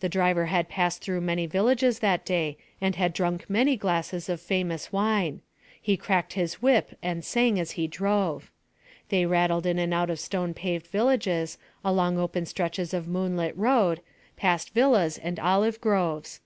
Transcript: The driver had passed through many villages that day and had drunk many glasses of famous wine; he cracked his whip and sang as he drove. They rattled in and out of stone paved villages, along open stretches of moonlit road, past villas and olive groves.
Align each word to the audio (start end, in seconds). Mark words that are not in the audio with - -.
The 0.00 0.08
driver 0.08 0.46
had 0.46 0.68
passed 0.68 1.02
through 1.04 1.20
many 1.20 1.46
villages 1.46 2.00
that 2.00 2.24
day 2.24 2.56
and 2.80 2.96
had 2.96 3.12
drunk 3.12 3.48
many 3.48 3.76
glasses 3.76 4.28
of 4.28 4.40
famous 4.40 4.90
wine; 4.90 5.40
he 5.80 5.96
cracked 5.96 6.32
his 6.32 6.60
whip 6.60 6.98
and 7.00 7.24
sang 7.24 7.60
as 7.60 7.70
he 7.78 7.86
drove. 7.86 8.50
They 9.10 9.24
rattled 9.24 9.64
in 9.64 9.78
and 9.78 9.94
out 9.94 10.10
of 10.10 10.18
stone 10.18 10.52
paved 10.52 10.88
villages, 10.88 11.58
along 11.84 12.18
open 12.18 12.44
stretches 12.44 12.92
of 12.92 13.06
moonlit 13.06 13.56
road, 13.56 14.00
past 14.36 14.74
villas 14.74 15.16
and 15.16 15.38
olive 15.38 15.80
groves. 15.80 16.40